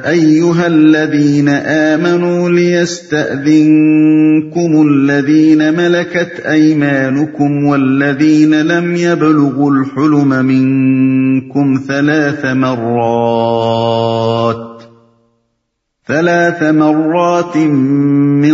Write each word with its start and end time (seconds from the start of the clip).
ايها 0.10 0.68
الذين 0.68 1.50
امنوا 1.50 2.50
ليستاذنكم 2.50 3.62
الذين 4.88 5.74
ملكت 5.78 6.40
ايمانكم 6.46 7.66
والذين 7.66 8.62
لم 8.62 8.96
يبلغوا 8.96 9.72
الحلم 9.72 10.30
منكم 10.46 11.80
ثلاث 11.88 12.46
مرات 12.46 13.94
ثلاث 16.08 16.64
مرات 16.64 17.58
من 17.58 18.54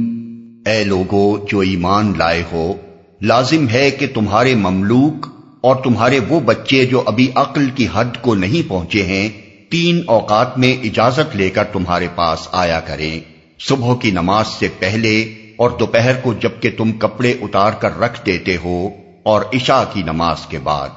اے 0.67 0.85
لوگو، 0.85 1.39
جو 1.49 1.59
ایمان 1.59 2.13
لائے 2.19 2.43
ہو، 2.53 2.75
لازم 3.23 3.69
ہے 3.69 3.91
کہ 3.91 4.07
تمہارے 4.15 4.55
مملوک 4.55 5.27
اور 5.61 5.77
تمہارے 5.77 6.21
وہ 6.29 6.41
بچے 6.41 6.87
جو 6.87 7.03
ابھی 7.07 7.31
عقل 7.35 7.71
کی 7.75 7.87
حد 7.95 8.21
کو 8.21 8.35
نہیں 8.35 8.69
پہنچے 8.69 9.03
ہیں، 9.03 9.29
تین 9.71 10.01
اوقات 10.07 10.59
میں 10.59 10.77
اجازت 10.85 11.37
لے 11.37 11.51
کر 11.51 11.65
تمہارے 11.65 12.07
پاس 12.15 12.49
آیا 12.53 12.81
کریں۔ 12.81 13.21
صبح 13.59 13.95
کی 13.95 14.11
نماز 14.11 14.47
سے 14.47 14.69
پہلے 14.79 15.23
اور 15.57 15.71
دوپہر 15.71 16.13
کو 16.23 16.33
جبکہ 16.33 16.71
تم 16.77 16.93
کپڑے 16.93 17.31
اتار 17.31 17.73
کر 17.73 18.01
رکھ 18.01 18.27
دیتے 18.27 18.57
ہو 18.65 18.89
اور 19.27 19.43
عشاء 19.55 19.83
کی 19.93 20.03
نماز 20.03 20.47
کے 20.47 20.59
بعد۔ 20.59 20.89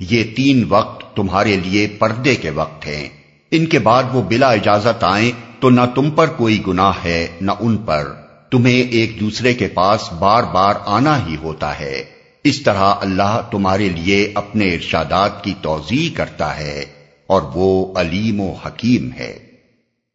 یہ 0.00 0.24
تین 0.36 0.64
وقت 0.68 1.16
تمہارے 1.16 1.56
لیے 1.56 1.86
پردے 1.86 2.36
کے 2.36 2.50
وقت 2.50 2.86
ہیں۔ 2.86 3.08
ان 3.50 3.66
کے 3.66 3.78
بعد 3.78 4.04
وہ 4.12 4.22
بلا 4.22 4.50
اجازت 4.50 5.04
آئیں 5.04 5.32
تو 5.60 5.70
نہ 5.70 5.80
تم 5.94 6.10
پر 6.10 6.26
کوئی 6.26 6.62
گناہ 6.66 6.92
ہے، 7.04 7.26
نہ 7.40 7.52
ان 7.60 7.76
پر۔ 7.76 8.12
تمہیں 8.50 8.82
ایک 8.82 9.20
دوسرے 9.20 9.54
کے 9.54 9.68
پاس 9.68 10.12
بار 10.12 10.42
بار 10.42 10.74
آنا 10.86 11.26
ہی 11.26 11.36
ہوتا 11.42 11.80
ہے۔ 11.80 12.04
اس 12.44 12.62
طرح 12.62 12.94
اللہ 13.00 13.40
تمہارے 13.50 13.88
لیے 13.88 14.32
اپنے 14.34 14.74
ارشادات 14.74 15.44
کی 15.44 15.54
توضیع 15.62 16.16
کرتا 16.16 16.58
ہے 16.58 16.84
اور 17.26 17.42
وہ 17.54 17.94
علیم 17.96 18.40
و 18.40 18.52
حکیم 18.52 19.10
ہے۔ 19.12 19.38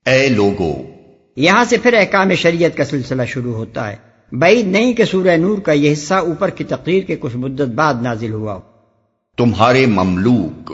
اے 0.05 0.27
لوگو، 0.27 0.73
یہاں 1.35 1.65
سے 1.65 1.77
پھر 1.77 1.93
احکام 1.93 2.35
شریعت 2.35 2.77
کا 2.77 2.85
سلسلہ 2.85 3.23
شروع 3.27 3.53
ہوتا 3.53 3.91
ہے۔ 3.91 4.12
بعید 4.31 4.67
نہیں 4.67 4.93
کہ 4.93 5.05
سورہ 5.05 5.37
نور 5.37 5.57
کا 5.57 5.71
یہ 5.71 5.93
حصہ 5.93 6.13
اوپر 6.13 6.49
کی 6.49 6.63
تقریر 6.63 7.03
کے 7.03 7.15
کچھ 7.19 7.35
مدت 7.35 7.61
بعد 7.61 7.93
نازل 8.01 8.33
ہوا 8.33 8.53
ہو۔ 8.53 8.59
تمہارے 9.37 9.85
مملوک۔ 9.85 10.73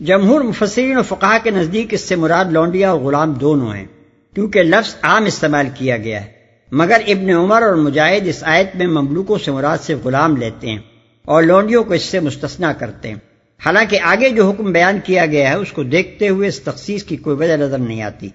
جمہور 0.00 0.40
مفسرین 0.40 0.96
و 0.96 1.02
فقہ 1.02 1.38
کے 1.42 1.50
نزدیک 1.50 1.94
اس 1.94 2.00
سے 2.00 2.16
مراد 2.16 2.44
لونڈیا 2.44 2.90
اور 2.90 3.00
غلام 3.00 3.32
دونوں 3.32 3.74
ہیں 3.74 3.86
کیونکہ 4.34 4.62
لفظ 4.62 4.94
عام 5.02 5.24
استعمال 5.24 5.66
کیا 5.74 5.96
گیا 5.96 6.24
ہے۔ 6.24 6.30
مگر 6.72 7.00
ابن 7.06 7.30
عمر 7.30 7.62
اور 7.62 7.74
مجاہد 7.74 8.28
اس 8.28 8.44
آیت 8.44 8.76
میں 8.76 8.86
مملوکوں 8.86 9.38
سے 9.38 9.50
مراد 9.50 9.78
سے 9.78 9.94
غلام 9.94 10.36
لیتے 10.36 10.70
ہیں 10.70 10.78
اور 11.24 11.42
لونڈیوں 11.42 11.84
کو 11.84 11.94
اس 11.94 12.02
سے 12.02 12.20
مستثنا 12.20 12.72
کرتے 12.72 13.08
ہیں۔ 13.08 13.16
حالانکہ 13.66 13.98
آگے 14.02 14.30
جو 14.30 14.50
حکم 14.50 14.72
بیان 14.72 14.98
کیا 15.04 15.26
گیا 15.26 15.50
ہے 15.50 15.54
اس 15.54 15.72
کو 15.72 15.82
دیکھتے 15.82 16.28
ہوئے 16.28 16.48
اس 16.48 16.60
تخصیص 16.60 17.02
کی 17.02 17.16
کوئی 17.16 17.36
وجہ 17.36 17.56
نظر 17.56 17.78
نہیں 17.78 18.02
آتی۔ 18.02 18.28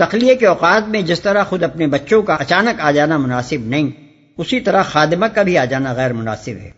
تخلیے 0.00 0.34
کے 0.34 0.46
اوقات 0.46 0.88
میں 0.88 1.02
جس 1.02 1.20
طرح 1.20 1.44
خود 1.44 1.62
اپنے 1.62 1.86
بچوں 1.86 2.22
کا 2.22 2.34
اچانک 2.34 2.80
آ 2.80 2.90
جانا 2.90 3.16
مناسب 3.16 3.66
نہیں 3.66 3.90
اسی 4.38 4.60
طرح 4.60 4.82
خادمہ 4.82 5.26
کا 5.26 5.42
بھی 5.42 5.58
آ 5.58 5.64
جانا 5.64 5.92
غیر 5.92 6.12
مناسب 6.12 6.52
ہے۔ 6.52 6.70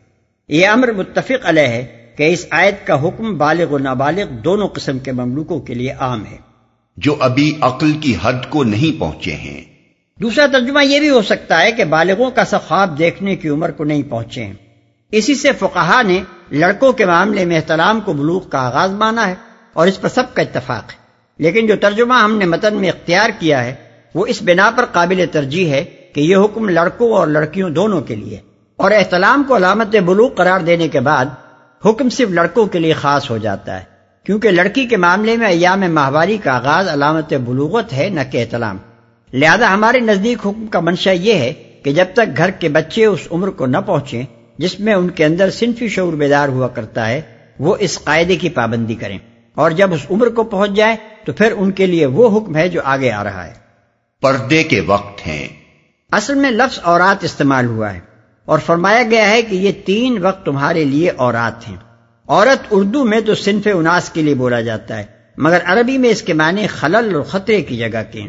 یہ 0.48 0.68
امر 0.68 0.92
متفق 0.92 1.46
علیہ 1.46 1.66
ہے 1.66 2.06
کہ 2.16 2.32
اس 2.32 2.46
آیت 2.50 2.86
کا 2.86 3.02
حکم 3.02 3.38
بالغ 3.38 3.72
و 3.72 3.78
نابالغ 3.78 4.24
دونوں 4.24 4.68
قسم 4.68 4.98
کے 4.98 5.12
مملوکوں 5.12 5.60
کے 5.60 5.74
لیے 5.74 5.92
عام 5.92 6.26
ہے۔ 6.26 6.36
جو 6.96 7.16
ابھی 7.20 7.58
عقل 7.60 7.92
کی 7.92 8.16
حد 8.22 8.50
کو 8.50 8.64
نہیں 8.64 9.00
پہنچے 9.00 9.32
ہیں۔ 9.32 9.64
دوسرا 10.20 10.46
ترجمہ 10.52 10.84
یہ 10.84 11.00
بھی 11.00 11.10
ہو 11.10 11.22
سکتا 11.22 11.62
ہے 11.62 11.72
کہ 11.72 11.84
بالغوں 11.84 12.30
کا 12.30 12.44
سا 12.44 12.58
خواب 12.58 12.98
دیکھنے 12.98 13.36
کی 13.36 13.48
عمر 13.48 13.70
کو 13.70 13.84
نہیں 13.84 14.02
پہنچے 14.02 14.44
ہیں۔ 14.44 14.54
اسی 15.10 15.34
سے 15.34 15.52
فقہا 15.58 16.02
نے 16.02 16.22
لڑکوں 16.50 16.92
کے 16.92 17.06
معاملے 17.06 17.44
میں 17.44 17.56
احترام 17.56 18.00
کو 18.00 18.12
بلوغ 18.12 18.48
کا 18.48 18.58
آغاز 18.58 18.90
مانا 18.90 19.28
ہے 19.28 19.34
اور 19.72 19.86
اس 19.86 20.00
پر 20.00 20.08
سب 20.08 20.34
کا 20.34 20.42
اتفاق 20.42 20.92
ہے۔ 20.92 21.01
لیکن 21.42 21.66
جو 21.66 21.74
ترجمہ 21.80 22.14
ہم 22.14 22.38
نے 22.38 22.44
متن 22.44 22.74
میں 22.74 22.88
اختیار 22.88 23.30
کیا 23.38 23.64
ہے، 23.64 23.74
وہ 24.14 24.26
اس 24.26 24.42
بنا 24.42 24.70
پر 24.76 24.84
قابل 24.84 25.24
ترجیح 25.32 25.68
ہے 25.70 25.84
کہ 26.12 26.20
یہ 26.20 26.36
حکم 26.36 26.68
لڑکوں 26.68 27.12
اور 27.12 27.26
لڑکیوں 27.26 27.70
دونوں 27.70 28.00
کے 28.00 28.14
لیے 28.14 28.40
اور 28.76 28.90
احتلام 28.90 29.44
کو 29.48 29.56
علامت 29.56 29.96
بلوغ 29.96 30.34
قرار 30.34 30.60
دینے 30.60 30.88
کے 30.88 31.00
بعد، 31.00 31.24
حکم 31.86 32.08
صرف 32.08 32.28
لڑکوں 32.30 32.66
کے 32.66 32.78
لیے 32.78 32.92
خاص 32.92 33.30
ہو 33.30 33.38
جاتا 33.38 33.78
ہے۔ 33.78 33.84
کیونکہ 34.24 34.50
لڑکی 34.50 34.86
کے 34.86 34.96
معاملے 34.96 35.36
میں 35.36 35.46
ایام 35.46 35.80
ماہواری 35.80 36.36
کا 36.36 36.52
آغاز 36.52 36.88
علامت 36.88 37.34
بلوغت 37.34 37.92
ہے، 37.92 38.08
نہ 38.08 38.20
کہ 38.32 38.38
احتلام۔ 38.38 38.78
لہذا 39.32 39.74
ہمارے 39.74 40.00
نزدیک 40.00 40.38
حکم 40.46 40.66
کا 40.66 40.80
منشا 40.80 41.10
یہ 41.10 41.34
ہے 41.34 41.52
کہ 41.82 41.92
جب 41.92 42.04
تک 42.12 42.36
گھر 42.36 42.50
کے 42.50 42.68
بچے 42.68 43.04
اس 43.04 43.20
عمر 43.30 43.50
کو 43.50 43.66
نہ 43.66 43.78
پہنچے 43.86 44.22
جس 44.58 44.80
میں 44.80 44.94
ان 44.94 45.10
کے 45.10 45.24
اندر 45.24 45.50
صنفی 45.50 45.88
شعور 45.88 46.12
بیدار 46.12 46.48
ہوا 46.48 46.68
کرتا 46.68 47.08
ہے، 47.08 47.20
وہ 47.58 47.76
اس 47.80 47.98
قاعدے 48.04 48.36
کی 48.36 48.48
پابندی 48.48 48.94
کریں۔ 48.94 49.18
اور 49.54 49.70
جب 49.70 49.92
اس 49.92 50.00
عمر 50.10 50.28
کو 50.28 50.44
پہنچ 50.44 50.70
جائے 50.70 50.96
تو 51.24 51.32
پھر 51.32 51.52
ان 51.56 51.70
کے 51.70 51.86
لیے 51.86 52.06
وہ 52.06 52.38
حکم 52.38 52.56
ہے 52.56 52.68
جو 52.68 52.80
آگے 52.84 53.10
آ 53.10 53.24
رہا 53.24 53.46
ہے۔ 53.46 53.52
پردے 54.22 54.62
کے 54.62 54.80
وقت 54.80 55.26
ہیں۔ 55.26 55.48
اصل 56.12 56.34
میں 56.34 56.50
لفظ 56.50 56.78
اورات 56.82 57.24
استعمال 57.24 57.66
ہوا 57.66 57.94
ہے 57.94 58.00
اور 58.44 58.58
فرمایا 58.58 59.02
گیا 59.02 59.30
ہے 59.30 59.42
کہ 59.42 59.54
یہ 59.54 59.72
تین 59.84 60.26
وقت 60.26 60.44
تمہارے 60.44 60.84
لیے 60.84 61.10
اورات 61.10 61.68
ہیں۔ 61.68 61.76
عورت 62.28 62.66
اردو 62.70 63.04
میں 63.04 63.20
تو 63.20 63.34
صنف 63.34 63.68
اناس 63.74 64.10
کے 64.10 64.22
لیے 64.22 64.34
بولا 64.34 64.60
جاتا 64.60 64.98
ہے 64.98 65.04
مگر 65.36 65.58
عربی 65.64 65.98
میں 65.98 66.10
اس 66.10 66.22
کے 66.22 66.32
معنی 66.32 66.66
خلل 66.66 67.14
اور 67.14 67.22
خطرے 67.22 67.62
کی 67.62 67.76
جگہ 67.76 68.02
کے 68.12 68.20
ہیں۔ 68.20 68.28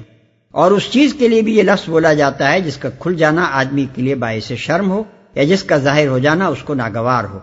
اور 0.52 0.72
اس 0.72 0.84
چیز 0.92 1.16
کے 1.20 1.28
لیے 1.28 1.42
بھی 1.42 1.58
یہ 1.58 1.64
لفظ 1.64 1.90
بولا 1.90 2.14
جاتا 2.14 2.52
ہے 2.52 2.62
جس 2.62 2.78
کا 2.78 2.90
کھل 3.00 3.16
جانا 3.16 3.50
آدمی 3.52 3.86
کے 3.96 4.02
لیے 4.02 4.16
باعث 4.16 4.52
شرم 4.52 4.92
ہو 4.92 5.04
یا 5.36 5.44
جس 5.44 5.64
کا 5.64 5.78
ظاہر 5.78 6.08
ہو 6.08 6.20
جانا 6.20 6.48
اس 6.48 6.64
کو 6.64 6.74
ناگوار 6.74 7.24
ہو۔ 7.24 7.40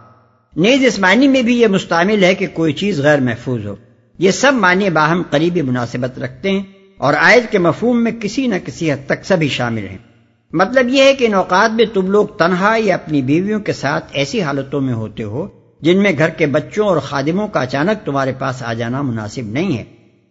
نیز 0.56 0.84
اس 0.86 0.98
معنی 0.98 1.28
میں 1.28 1.42
بھی 1.42 1.60
یہ 1.60 1.66
مستعمل 1.66 2.24
ہے 2.24 2.34
کہ 2.34 2.46
کوئی 2.52 2.72
چیز 2.72 3.00
غیر 3.00 3.20
محفوظ 3.20 3.66
ہو۔ 3.66 3.74
یہ 4.18 4.30
سب 4.30 4.52
معنی 4.54 4.90
باہم 4.90 5.22
قریبی 5.30 5.62
مناسبت 5.62 6.18
رکھتے 6.18 6.50
ہیں 6.50 6.62
اور 6.96 7.14
آیت 7.18 7.52
کے 7.52 7.58
مفہوم 7.58 8.04
میں 8.04 8.12
کسی 8.12 8.46
نہ 8.46 8.54
کسی 8.64 8.92
حد 8.92 9.06
تک 9.06 9.24
سبھی 9.24 9.48
شامل 9.48 9.88
ہیں۔ 9.88 9.98
مطلب 10.52 10.88
یہ 10.88 11.02
ہے 11.02 11.14
کہ 11.14 11.24
ان 11.24 11.34
اوقات 11.34 11.70
میں 11.74 11.84
تم 11.94 12.10
لوگ 12.10 12.26
تنہا 12.26 12.76
یا 12.78 12.94
اپنی 12.94 13.22
بیویوں 13.22 13.60
کے 13.60 13.72
ساتھ 13.72 14.04
ایسی 14.12 14.42
حالتوں 14.42 14.80
میں 14.80 14.94
ہوتے 14.94 15.22
ہو 15.22 15.46
جن 15.80 16.02
میں 16.02 16.12
گھر 16.18 16.28
کے 16.28 16.46
بچوں 16.46 16.86
اور 16.86 16.96
خادموں 16.96 17.48
کا 17.48 17.60
اچانک 17.60 18.06
تمہارے 18.06 18.32
پاس 18.38 18.62
آ 18.62 18.72
جانا 18.72 19.02
مناسب 19.02 19.46
نہیں 19.46 19.78
ہے۔ 19.78 19.84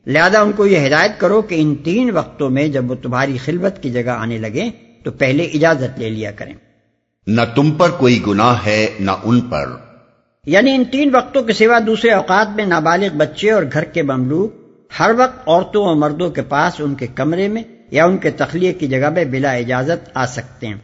لہذا 0.08 0.42
ان 0.42 0.52
کو 0.52 0.68
یہ 0.68 0.88
ہدایت 0.88 1.12
کرو 1.18 1.42
کہ 1.42 1.56
ان 1.62 1.76
تین 1.76 2.12
وقتوں 2.12 2.50
میں 2.50 2.68
جب 2.68 2.92
وہ 2.92 2.96
تمہاری 2.96 3.38
خلوت 3.46 3.84
کی 3.84 3.90
جگہ 3.90 4.10
آنے 4.10 4.38
لگے 4.38 4.70
تو 5.04 5.12
پہلے 5.12 5.44
اجازت 5.44 6.00
لے 6.00 6.10
لیا 6.10 6.32
کریں۔ 6.32 6.54
نہ 7.28 7.42
تم 7.56 7.72
پر 7.72 7.90
کوئی 7.90 8.22
گناہ 8.28 8.66
ہے، 8.66 8.88
نہ 9.00 9.12
ان 9.24 9.42
پر۔ 9.42 9.89
یعنی 10.46 10.76
ان 10.76 10.84
تین 10.84 11.16
وقتوں 11.16 11.44
کے 11.44 11.54
سوا 11.54 11.80
دوسرے 11.88 12.12
اوقات 12.12 12.56
میں 12.56 12.66
نابالغ 12.66 13.18
بچے 13.18 13.52
اور 13.52 13.64
گھر 13.74 13.84
کے 13.84 14.02
مملوک 14.02 14.54
ہر 15.00 15.12
وقت 15.18 15.48
عورتوں 15.48 15.86
اور 15.86 15.96
مردوں 15.96 16.30
کے 16.30 16.42
پاس 16.42 16.74
ان 16.80 16.96
کے 16.96 17.08
کمرے 17.08 17.48
میں 17.48 17.64
یا 17.92 18.06
ان 18.06 18.18
کے 18.18 18.32
تخلیق 18.32 18.80
کی 18.80 18.88
جگہ 18.88 19.10
پہ 19.16 19.26
بلا 19.26 19.52
اجازت 19.52 20.10
آ 20.14 20.26
سکتے 20.26 20.68
ہیں۔ 20.68 20.78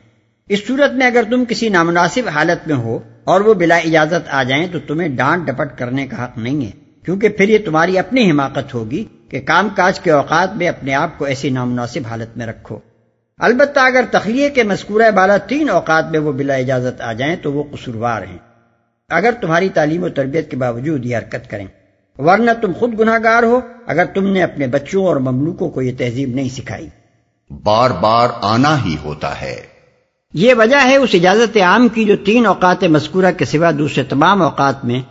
اس 0.50 0.68
صورت 0.68 0.94
میں 0.94 1.08
اگر 1.08 1.24
تم 1.30 1.46
کسی 1.46 1.70
نامناسب 1.70 2.28
حالت 2.28 2.68
میں 2.68 2.76
ہو 2.76 3.00
اور 3.24 3.42
وہ 3.42 3.54
بلا 3.54 3.76
اجازت 3.76 4.28
آ 4.32 4.44
جائیں 4.44 4.68
تو 4.72 4.80
تمہیں 4.88 5.10
ڈانٹ 5.10 5.48
ڈپٹ 5.48 5.78
کرنے 5.78 6.08
کا 6.08 6.24
حق 6.24 6.38
نہیں 6.38 6.66
ہے، 6.66 6.72
کیونکہ 7.06 7.30
پھر 7.30 7.50
یہ 7.50 7.58
تمہاری 7.66 8.00
اپنی 8.00 8.32
حماقت 8.32 8.74
ہوگی 8.74 9.04
کہ 9.30 9.42
کام 9.42 9.70
کاج 9.76 10.00
کے 10.00 10.12
اوقات 10.12 10.56
میں 10.56 10.68
اپنے 10.68 10.94
آپ 10.94 11.18
کو 11.18 11.26
ایسی 11.26 11.50
نامناسب 11.50 12.08
حالت 12.10 12.38
میں 12.38 12.46
رکھو۔ 12.46 12.80
البتہ 13.38 13.80
اگر 13.80 14.06
تخلیق 14.12 14.56
کے 14.56 14.64
مذکورہ 14.64 15.12
بالا 15.12 15.38
تین 15.38 15.70
اوقات 15.70 16.12
میں 16.12 16.20
وہ 16.20 16.32
بلا 16.32 16.54
اجازت 16.54 17.02
آ 17.02 17.14
جائیں 17.14 17.36
تو 17.36 17.54
وہ 17.54 17.64
قصوروار 17.72 18.22
ہیں۔ 18.22 18.38
اگر 19.16 19.32
تمہاری 19.42 19.70
تعلیم 19.70 20.04
و 20.04 20.10
تربیت 20.10 20.52
کے 20.52 20.58
باوجود 20.58 21.06
یہ 21.06 21.18
حرکت 21.18 21.50
کریں۔ 21.50 21.68
ورنہ 22.18 22.52
تم 22.62 22.72
خود 22.80 23.00
گناہ 23.00 23.18
گار 23.24 23.44
ہو 23.44 23.60
اگر 23.88 24.06
تم 24.06 24.28
نے 24.28 24.44
اپنے 24.44 24.68
بچوں 24.68 25.06
اور 25.06 25.16
مملوکوں 25.16 25.70
کو 25.70 25.82
یہ 25.82 25.92
تہذیب 25.98 26.30
نہیں 26.30 26.50
سکھائی۔ 26.50 26.88
بار 27.64 27.90
بار 27.90 28.30
آنا 28.42 28.86
ہی 28.86 28.96
ہوتا 29.04 29.42
ہے۔ 29.42 29.62
یہ 30.34 30.54
وجہ 30.58 30.76
ہے 30.86 30.96
اس 30.96 31.10
اجازت 31.14 31.58
عام 31.58 31.88
کی 31.88 32.06
جو 32.06 32.16
تین 32.16 32.46
اوقات 32.46 32.84
مذکورہ 32.84 33.32
کے 33.38 33.46
سوا 33.46 33.72
دوسرے 33.78 34.04
تمام 34.04 34.42
اوقات 34.42 34.86
میں 34.86 35.02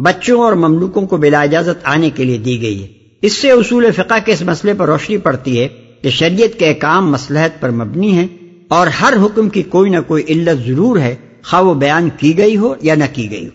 بچوں 0.00 0.42
اور 0.42 0.52
مملوکوں 0.52 1.06
کو 1.06 1.16
بلا 1.16 1.40
اجازت 1.40 1.80
آنے 1.84 2.10
کے 2.10 2.24
لیے 2.24 2.38
دی 2.38 2.62
گئی 2.62 2.82
ہے۔ 2.82 2.88
اس 3.22 3.32
سے 3.32 3.50
اصول 3.50 3.90
فقہ 3.90 4.14
کے 4.24 4.32
اس 4.32 4.42
مسئلے 4.42 4.74
پر 4.74 4.86
روشنی 4.86 5.16
پڑتی 5.16 5.60
ہے 5.60 5.68
کہ 6.02 6.10
شریعت 6.10 6.58
کے 6.58 6.74
کام 6.74 7.12
مسلحت 7.12 7.60
پر 7.60 7.70
مبنی 7.70 8.12
ہیں 8.12 8.26
اور 8.68 8.86
ہر 8.86 9.12
حکم 9.22 9.48
کی 9.48 9.62
کوئی 9.62 9.90
نہ 9.90 9.96
کوئی 10.06 10.24
علت 10.28 10.66
ضرور 10.66 10.98
ہے 10.98 11.16
خواہ 11.50 11.62
وہ 11.62 11.74
بیان 11.74 12.08
کی 12.16 12.38
گئی 12.38 12.56
ہو 12.56 12.74
یا 12.82 12.94
نہ 12.94 13.04
کی 13.12 13.30
گئی 13.30 13.46
ہو؟ 13.46 13.50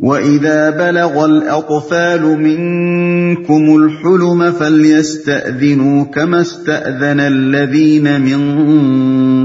وَإِذَا 0.00 0.70
بَلَغَ 0.70 1.24
الْأَطْفَالُ 1.24 2.22
مِنكُمُ 2.38 3.74
الْحُلُمَ 3.74 4.50
فَلْيَسْتَأْذِنُوا 4.58 6.04
كَمَا 6.04 6.40
اسْتَأْذَنَ 6.40 7.20
الَّذِينَ 7.20 8.20
مِن 8.20 8.40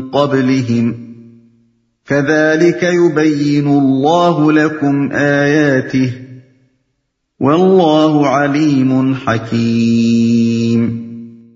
قَبْلِهِمْ 0.10 0.96
كَذَلِكَ 2.08 2.84
يُبَيِّنُ 2.84 3.68
اللَّهُ 3.68 4.52
لَكُمْ 4.52 5.12
آيَاتِهِ 5.12 6.12
وَاللَّهُ 7.40 8.28
عَلِيمٌ 8.28 9.14
حَكِيمٌ 9.28 10.90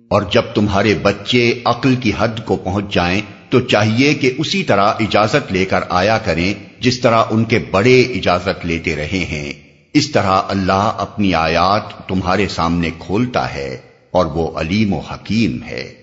اور 0.07 0.21
جب 0.31 0.41
تمہارے 0.55 0.95
بچے 1.01 1.61
عقل 1.65 1.95
کی 1.95 2.11
حد 2.17 2.45
کو 2.45 2.55
پہنچ 2.55 2.93
جائیں 2.93 3.21
تو 3.51 3.59
چاہیے 3.59 4.13
کہ 4.13 4.33
اسی 4.37 4.63
طرح 4.63 4.93
اجازت 4.99 5.51
لے 5.51 5.65
کر 5.65 5.79
آیا 5.89 6.17
کریں 6.17 6.53
جس 6.79 6.99
طرح 6.99 7.23
ان 7.29 7.43
کے 7.43 7.59
بڑے 7.71 8.01
اجازت 8.01 8.65
لیتے 8.65 8.95
رہے 8.95 9.25
ہیں۔ 9.31 9.53
اس 9.93 10.11
طرح 10.11 10.41
اللہ 10.47 10.91
اپنی 10.97 11.33
آیات 11.33 12.07
تمہارے 12.07 12.47
سامنے 12.47 12.89
کھولتا 12.99 13.53
ہے 13.55 13.77
اور 14.11 14.25
وہ 14.25 14.59
علیم 14.59 14.93
و 14.93 14.99
حکیم 14.99 15.63
ہے۔ 15.63 15.93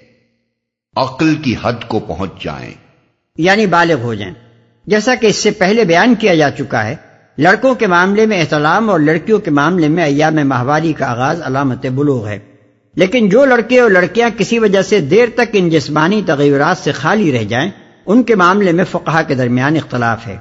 عقل 0.96 1.34
کی 1.34 1.54
حد 1.62 1.88
کو 1.88 1.98
پہنچ 1.98 2.44
جائیں۔ 2.44 2.74
یعنی 3.38 3.66
بالغ 3.66 4.00
ہو 4.00 4.14
جائیں۔ 4.14 4.34
جیسا 4.86 5.14
کہ 5.14 5.26
اس 5.26 5.36
سے 5.36 5.50
پہلے 5.50 5.84
بیان 5.84 6.14
کیا 6.14 6.34
جا 6.34 6.50
چکا 6.50 6.86
ہے، 6.86 6.96
لڑکوں 7.38 7.74
کے 7.74 7.86
معاملے 7.86 8.26
میں 8.26 8.40
احتلام 8.40 8.90
اور 8.90 9.00
لڑکیوں 9.00 9.38
کے 9.38 9.50
معاملے 9.50 9.88
میں 9.88 10.04
ایام 10.04 10.34
ماہواری 10.34 10.92
کا 10.92 11.10
آغاز 11.10 11.42
علامت 11.42 11.86
بلوغ 11.86 12.28
ہے۔ 12.28 12.38
لیکن 12.98 13.28
جو 13.28 13.44
لڑکے 13.44 13.80
اور 13.80 13.90
لڑکیاں 13.90 14.30
کسی 14.38 14.58
وجہ 14.58 14.82
سے 14.82 15.00
دیر 15.00 15.28
تک 15.34 15.48
ان 15.52 15.70
جسمانی 15.70 16.22
تغیرات 16.26 16.78
سے 16.78 16.92
خالی 16.92 17.32
رہ 17.32 17.44
جائیں، 17.44 17.70
ان 18.06 18.22
کے 18.22 18.34
معاملے 18.34 18.72
میں 18.72 18.84
فقہ 18.90 19.22
کے 19.26 19.34
درمیان 19.34 19.76
اختلاف 19.76 20.26
ہے۔ 20.26 20.36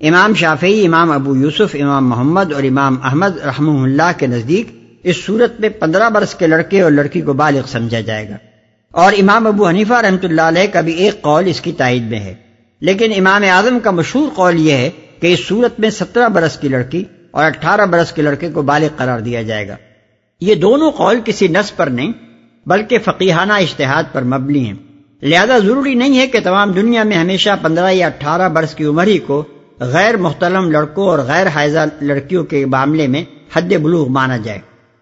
امام 0.00 0.34
شافعی، 0.34 0.86
امام 0.86 1.10
ابو 1.10 1.36
یوسف، 1.36 1.76
امام 1.80 2.08
محمد 2.08 2.52
اور 2.52 2.62
امام 2.62 2.96
احمد 3.04 3.38
رحم 3.46 3.82
اللہ 3.82 4.12
کے 4.16 4.26
نزدیک 4.26 4.98
اس 5.02 5.16
صورت 5.24 5.60
میں 5.60 5.68
پندرہ 5.68 6.10
برس 6.10 6.34
کے 6.34 6.46
لڑکے 6.46 6.80
اور 6.80 6.90
لڑکی 6.90 7.20
کو 7.20 7.32
بالغ 7.32 7.60
سمجھا 7.66 8.00
جائے 8.00 8.28
گا۔ 8.28 8.36
اور 8.90 9.12
امام 9.12 9.46
ابو 9.46 9.68
حنیفہ 9.68 9.94
رحمۃ 9.94 10.24
اللہ 10.24 10.42
علیہ 10.42 10.66
کا 10.72 10.80
بھی 10.80 10.92
ایک 10.92 11.22
قول 11.22 11.46
اس 11.46 11.60
کی 11.60 11.72
تائید 11.72 12.02
میں 12.02 12.20
ہے۔ 12.20 12.34
لیکن 12.80 13.12
امام 13.16 13.42
اعظم 13.50 13.78
کا 13.78 13.90
مشہور 13.90 14.28
قول 14.34 14.60
یہ 14.60 14.72
ہے 14.72 14.90
کہ 15.20 15.32
اس 15.32 15.40
صورت 15.48 15.80
میں 15.80 15.90
سترہ 15.90 16.28
برس 16.28 16.56
کی 16.56 16.68
لڑکی 16.68 17.04
اور 17.30 17.44
اٹھارہ 17.44 17.86
برس 17.86 18.12
کے 18.12 18.22
لڑکے 18.22 18.50
کو 18.50 18.62
بالغ 18.62 18.86
قرار 18.96 19.20
دیا 19.20 19.42
جائے 19.42 19.68
گا۔ 19.68 19.76
یہ 20.40 20.54
دونوں 20.54 20.90
قول 20.90 21.20
کسی 21.24 21.48
نس 21.48 21.76
پر 21.76 21.86
نہیں، 21.86 22.12
بلکہ 22.66 22.98
فقیحانہ 23.04 23.52
اشتہاد 23.52 24.02
پر 24.12 24.22
مبنی 24.22 24.66
ہیں۔ 24.66 24.74
لہذا 25.22 25.58
ضروری 25.58 25.94
نہیں 25.94 26.18
ہے 26.18 26.26
کہ 26.26 26.38
تمام 26.44 26.72
دنیا 26.72 27.02
میں 27.02 27.16
ہمیشہ 27.16 27.50
پندرہ 27.62 27.92
یا 27.92 28.06
اٹھارہ 28.06 28.48
برس 28.48 28.74
کی 28.74 28.84
عمر 28.84 29.06
ہی 29.06 29.18
کو 29.18 29.44
غیر 29.80 30.16
محترم 30.16 30.70
لڑکوں 30.70 31.08
اور 31.08 31.18
غیر 31.18 31.46
حائزہ 31.46 31.78
لڑکیوں 32.00 32.44
کے 32.44 32.66
معاملے 32.66 33.06
میں 33.06 33.24
حد 33.54 33.62
بلوغ 33.62 34.08
مانا 34.08 34.36
جائے۔ 34.36 34.58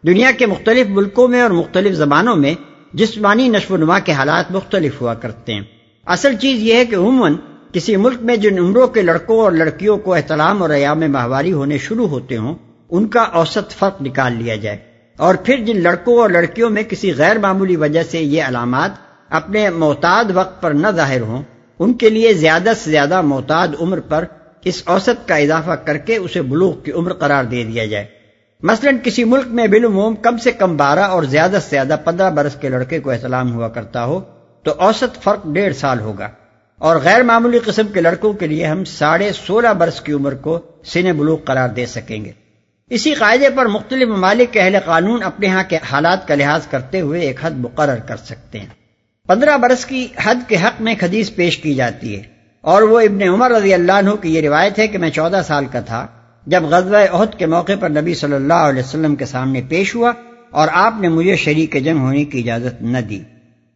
دنیا 0.07 0.31
کے 0.39 0.47
مختلف 0.47 0.87
ملکوں 0.91 1.29
میں 1.29 1.43
اور 1.43 1.51
مختلف 1.51 1.95
زبانوں 1.95 2.37
میں 2.37 2.55
جسمانی 2.93 3.49
نشو 3.49 3.75
و 3.75 3.77
نما 3.77 3.99
کے 3.99 4.13
حالات 4.13 4.53
مختلف 4.53 5.01
ہوا 5.01 5.15
کرتے 5.15 5.55
ہیں۔ 5.55 5.61
اصل 6.07 6.37
چیز 6.37 6.61
یہ 6.61 6.75
ہے 6.75 6.85
کہ 6.85 6.95
عموماً 6.95 7.35
کسی 7.73 7.97
ملک 7.97 8.19
میں 8.23 8.37
جن 8.37 8.59
عمروں 8.59 8.87
کے 8.87 9.03
لڑکوں 9.03 9.41
اور 9.41 9.53
لڑکیوں 9.53 9.97
کو 9.97 10.15
احترام 10.15 10.63
اور 10.63 10.71
ایام 10.71 11.01
ماہواری 11.09 11.53
ہونے 11.53 11.79
شروع 11.79 12.09
ہوتے 12.09 12.37
ہوں، 12.37 12.55
ان 12.91 13.09
کا 13.09 13.21
اوسط 13.21 13.71
فرق 13.71 14.03
نکال 14.03 14.33
لیا 14.33 14.57
جائے۔ 14.57 14.92
اور 15.17 15.35
پھر 15.35 15.57
جن 15.57 15.83
لڑکوں 15.83 16.19
اور 16.19 16.31
لڑکیوں 16.31 16.71
میں 16.71 16.83
کسی 16.83 17.15
غیر 17.17 17.39
معمولی 17.39 17.77
وجہ 17.77 18.03
سے 18.03 18.21
یہ 18.21 18.43
علامات 18.43 18.91
اپنے 19.29 19.71
محتاط 19.71 20.27
وقت 20.35 20.63
پر 20.63 20.71
نہ 20.71 20.87
ظاہر 20.91 21.21
ہوں، 21.21 21.43
ان 21.79 21.95
کے 21.95 22.11
لیے 22.11 22.33
زیادہ 22.33 22.73
سے 22.85 22.91
زیادہ 22.91 23.21
محتاط 23.21 23.69
عمر 23.81 24.01
پر 24.01 24.25
اس 24.65 24.83
اوسط 24.85 25.29
کا 25.29 25.37
اضافہ 25.37 25.71
کر 25.71 25.97
کے 25.97 26.17
اسے 26.17 26.43
بلوغ 26.43 26.81
کی 26.81 26.93
عمر 26.93 27.13
قرار 27.13 27.45
دے 27.45 27.65
دیا 27.65 27.85
جائے۔ 27.85 28.05
مثلا 28.63 28.91
کسی 29.03 29.25
ملک 29.25 29.47
میں 29.47 29.67
بالعموم 29.67 30.15
کم 30.15 30.39
سے 30.39 30.53
کم 30.53 30.77
بارہ 30.77 31.01
اور 31.01 31.23
زیادہ 31.23 31.59
سے 31.63 31.71
زیادہ 31.71 31.97
پندرہ 32.05 32.31
برس 32.31 32.55
کے 32.55 32.69
لڑکے 32.69 33.01
کو 33.01 33.11
احتلام 33.11 33.55
ہوا 33.55 33.69
کرتا 33.69 34.05
ہو، 34.05 34.21
تو 34.63 34.73
اوسط 34.79 35.23
فرق 35.23 35.47
ڈیڑھ 35.47 35.77
سال 35.77 36.01
ہوگا۔ 36.01 36.29
اور 36.79 36.97
غیر 36.97 37.23
معمولی 37.23 37.59
قسم 37.59 37.87
کے 37.95 38.01
لڑکوں 38.01 38.33
کے 38.33 38.47
لیے 38.47 38.67
ہم 38.67 38.85
ساڑھے 38.85 39.31
سولہ 39.47 39.69
برس 39.69 40.01
کی 40.01 40.13
عمر 40.13 40.35
کو 40.35 40.59
سن 40.85 41.13
بلوغ 41.17 41.39
قرار 41.45 41.69
دے 41.69 41.87
سکیں 41.87 42.25
گے۔ 42.25 42.33
اسی 42.91 43.15
قاعدے 43.15 43.51
پر 43.51 43.67
مختلف 43.67 44.09
ممالک 44.09 44.53
کے 44.53 44.61
اہل 44.61 44.77
قانون 44.85 45.23
اپنے 45.23 45.47
ہاں 45.47 45.63
کے 45.69 45.79
حالات 45.93 46.29
کا 46.29 46.35
لحاظ 46.35 46.67
کرتے 46.67 47.01
ہوئے 47.01 47.21
ایک 47.21 47.45
حد 47.45 47.51
مقرر 47.51 47.97
کر 47.97 48.17
سکتے 48.17 48.61
ہیں۔ 48.61 48.67
پندرہ 49.27 49.57
برس 49.57 49.85
کی 49.85 50.07
حد 50.25 50.35
کے 50.49 50.57
حق 50.57 50.81
میں 50.81 50.95
حدیث 51.03 51.35
پیش 51.35 51.59
کی 51.59 51.75
جاتی 51.75 52.17
ہے 52.17 52.23
اور 52.61 52.83
وہ 52.83 53.01
ابن 53.01 53.23
عمر 53.23 53.51
رضی 53.51 53.75
اللہ 53.75 53.93
عنہ 53.93 54.11
کی 54.11 54.35
یہ 54.35 54.41
روایت 54.41 54.79
ہے 54.79 54.89
کہ 54.89 54.99
میں 54.99 55.11
چودہ 55.11 55.41
سال 55.47 55.65
کا 55.73 55.81
تھا 55.81 56.07
جب 56.47 56.63
غزوہ 56.63 56.99
عہد 57.11 57.39
کے 57.39 57.47
موقع 57.47 57.73
پر 57.81 57.91
نبی 57.91 58.15
صلی 58.15 58.33
اللہ 58.33 58.55
علیہ 58.55 58.83
وسلم 58.83 59.17
کے 59.17 59.25
سامنے 59.25 59.63
پیش 59.69 59.95
ہوا 59.95 60.13
اور 60.51 60.69
آپ 60.73 60.95
نے 61.01 61.09
مجھے 61.09 61.37
شریک 61.37 61.85
جنگ 61.85 61.99
ہونے 61.99 62.25
کی 62.25 62.39
اجازت 62.39 62.83
نہ 62.83 62.99
دی۔ 62.99 63.21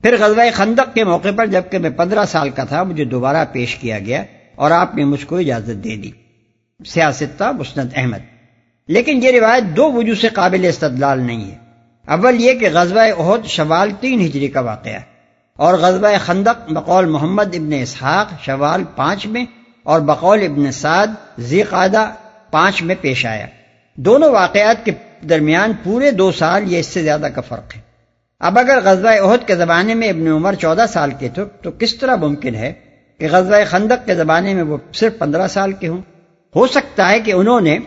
پھر 0.02 0.16
غزوہ 0.20 0.42
خندق 0.54 0.94
کے 0.94 1.04
موقع 1.04 1.28
پر 1.36 1.46
جبکہ 1.46 1.78
میں 1.78 1.90
پندرہ 1.90 2.24
سال 2.24 2.50
کا 2.50 2.64
تھا 2.64 2.82
مجھے 2.82 3.04
دوبارہ 3.04 3.44
پیش 3.52 3.76
کیا 3.76 3.98
گیا 3.98 4.24
اور 4.54 4.70
آپ 4.70 4.94
نے 4.94 5.04
مجھ 5.04 5.26
کو 5.26 5.36
اجازت 5.36 5.84
دے 5.84 5.96
دی۔ 5.96 6.10
سیاست 6.86 7.42
مسند 7.42 7.88
احمد۔ 7.96 8.35
لیکن 8.88 9.22
یہ 9.22 9.40
روایت 9.40 9.62
دو 9.76 9.92
وجوہ 9.92 10.20
سے 10.20 10.28
قابل 10.28 10.64
استدلال 10.68 11.20
نہیں 11.20 11.50
ہے۔ 11.50 11.56
اول 12.06 12.40
یہ 12.40 12.54
کہ 12.54 12.68
غزوہ 12.72 13.00
عہد 13.00 13.46
شوال 13.46 13.90
تین 14.00 14.20
ہجری 14.20 14.48
کا 14.48 14.60
واقعہ 14.60 14.92
ہے 14.92 15.00
اور 15.56 15.74
غزوہ 15.74 16.08
خندق 16.24 16.72
بقول 16.72 17.04
محمد 17.04 17.54
ابن 17.54 17.72
اسحاق 17.72 18.42
شوال 18.42 18.84
پانچ 18.96 19.26
میں 19.26 19.44
اور 19.82 20.00
بقول 20.00 20.42
ابن 20.42 20.72
سعد 20.72 21.06
قادہ 21.70 22.10
پانچ 22.50 22.82
میں 22.82 22.94
پیش 23.00 23.26
آیا۔ 23.26 23.46
دونوں 23.94 24.30
واقعات 24.30 24.84
کے 24.84 24.90
درمیان 25.28 25.72
پورے 25.82 26.10
دو 26.10 26.32
سال 26.32 26.72
یہ 26.72 26.78
اس 26.78 26.86
سے 26.86 27.02
زیادہ 27.02 27.26
کا 27.34 27.40
فرق 27.40 27.76
ہے۔ 27.76 27.80
اب 28.40 28.58
اگر 28.58 28.78
غزوہ 28.84 29.32
عہد 29.32 29.46
کے 29.46 29.56
زمانے 29.56 29.94
میں 29.94 30.08
ابن 30.08 30.26
عمر 30.26 30.54
چودہ 30.54 30.84
سال 30.92 31.10
کے 31.18 31.28
تھے، 31.28 31.44
تو 31.62 31.70
کس 31.70 31.94
طرح 31.94 32.16
ممکن 32.16 32.54
ہے 32.54 32.72
کہ 33.18 33.26
غزوہ 33.30 33.56
خندق 33.68 34.06
کے 34.06 34.14
زمانے 34.14 34.54
میں 34.54 34.62
وہ 34.62 34.76
صرف 34.92 35.18
پندرہ 35.18 35.48
سال 35.48 35.72
کے 35.72 35.88
ہوں؟ 35.88 36.02
ہو 36.56 36.66
سکتا 36.66 37.10
ہے 37.10 37.20
کہ 37.20 37.32
انہوں 37.32 37.60
نے 37.60 37.78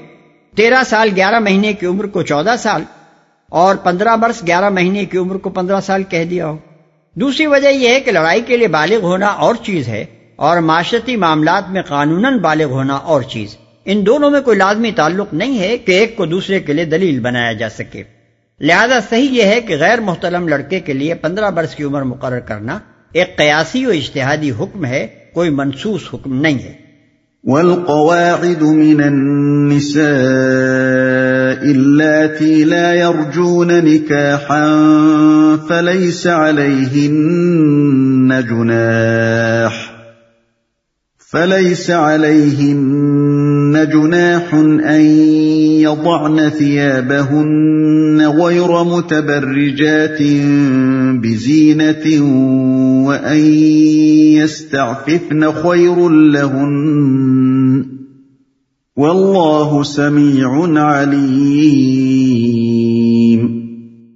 تیرہ 0.56 0.84
سال 0.86 1.10
گیارہ 1.16 1.40
مہینے 1.40 1.74
کی 1.74 1.86
عمر 1.86 2.06
کو 2.06 2.22
چودہ 2.22 2.56
سال 2.60 2.84
اور 3.50 3.76
پندرہ 3.76 4.16
برس 4.16 4.48
گیارہ 4.48 4.70
مہینے 4.70 5.06
کی 5.06 5.18
عمر 5.18 5.38
کو 5.38 5.50
پندرہ 5.50 5.82
سال 5.82 6.04
کہہ 6.04 6.24
دیا 6.24 6.48
ہو۔ 6.48 6.58
دوسری 7.14 7.46
وجہ 7.46 7.68
یہ 7.68 7.90
ہے 7.90 8.00
کہ 8.00 8.12
لڑائی 8.12 8.42
کے 8.42 8.58
لیے 8.58 8.68
بالغ 8.68 9.00
ہونا 9.02 9.28
اور 9.28 9.56
چیز 9.56 9.88
ہے 9.88 10.06
اور 10.36 10.58
معاشرتی 10.58 11.16
معاملات 11.16 11.70
میں 11.70 11.82
قانون 11.82 12.38
بالغ 12.38 12.66
ہونا 12.66 12.94
اور 12.94 13.22
چیز۔ 13.22 13.58
ان 13.86 14.06
دونوں 14.06 14.30
میں 14.30 14.42
کوئی 14.42 14.58
لازمی 14.58 14.92
تعلق 14.92 15.34
نہیں 15.34 15.60
ہے 15.60 15.78
کہ 15.78 15.92
ایک 15.92 16.18
کو 16.18 16.26
دوسرے 16.26 16.60
کے 16.60 16.74
لیے 16.74 16.86
دلیل 16.86 17.20
بنایا 17.20 17.54
جا 17.54 17.70
سکے۔ 17.70 18.04
لہذا 18.62 19.00
صحیح 19.10 19.30
یہ 19.32 19.44
ہے 19.44 19.62
کہ 19.62 19.78
غیر 19.78 20.00
محترم 20.00 20.48
لڑکے 20.48 20.80
کے 20.80 20.94
لیے 20.94 21.14
پندرہ 21.14 21.52
برس 21.52 21.76
کی 21.76 21.84
عمر 21.84 22.02
مقرر 22.02 22.40
کرنا 22.40 22.80
ایک 23.14 23.38
قیاسی 23.38 23.86
و 23.86 23.90
اشتہادی 23.90 24.52
حکم 24.52 24.86
ہے، 24.86 25.08
کوئی 25.34 25.50
منسوس 25.50 26.02
حکم 26.14 26.42
نہیں 26.42 26.60
ہے۔ 26.60 26.89
والقواعد 27.44 28.64
من 28.64 29.02
النساء 29.02 30.10
اللاتي 31.72 32.64
لا 32.64 32.94
يرجون 32.94 33.68
نكاحا 33.86 34.66
فليس 35.70 36.28
عليهن 36.28 37.50
جناح 38.50 40.00
فليس 41.18 41.92
عليهن 41.92 43.88
جناح 43.94 44.54
ان 44.54 45.02
يضعن 45.82 46.50
ثيابهن 46.50 47.99
غير 48.30 48.84
متبرجات 48.84 50.22
بزينه 51.14 52.24
وان 53.06 53.40
يستعففن 54.42 55.52
خير 55.52 56.10
لهن. 56.10 57.82
والله 58.98 59.82
سميع 59.82 60.78
عليم. 60.78 61.30